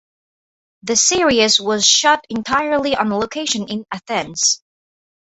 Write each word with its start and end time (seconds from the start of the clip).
The 0.81 0.95
series 0.95 1.59
was 1.61 1.85
shot 1.85 2.25
entirely 2.27 2.95
on 2.95 3.11
location 3.11 3.67
in 3.69 3.85
Athens. 3.93 4.63